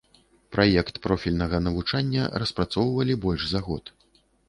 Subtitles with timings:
[0.55, 3.97] Праект профільнага навучання распрацоўвалі больш за год.